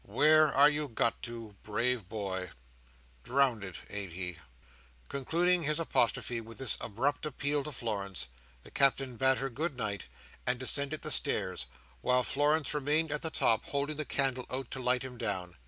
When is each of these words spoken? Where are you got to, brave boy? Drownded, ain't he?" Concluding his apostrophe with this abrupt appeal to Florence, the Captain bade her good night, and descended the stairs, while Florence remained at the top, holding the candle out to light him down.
Where 0.03 0.51
are 0.51 0.67
you 0.67 0.87
got 0.87 1.21
to, 1.21 1.55
brave 1.61 2.09
boy? 2.09 2.49
Drownded, 3.23 3.77
ain't 3.87 4.13
he?" 4.13 4.39
Concluding 5.09 5.61
his 5.61 5.79
apostrophe 5.79 6.41
with 6.41 6.57
this 6.57 6.75
abrupt 6.81 7.23
appeal 7.23 7.63
to 7.63 7.71
Florence, 7.71 8.27
the 8.63 8.71
Captain 8.71 9.15
bade 9.15 9.37
her 9.37 9.51
good 9.51 9.77
night, 9.77 10.07
and 10.47 10.59
descended 10.59 11.03
the 11.03 11.11
stairs, 11.11 11.67
while 12.01 12.23
Florence 12.23 12.73
remained 12.73 13.11
at 13.11 13.21
the 13.21 13.29
top, 13.29 13.65
holding 13.65 13.97
the 13.97 14.03
candle 14.03 14.47
out 14.49 14.71
to 14.71 14.79
light 14.81 15.03
him 15.03 15.19
down. 15.19 15.55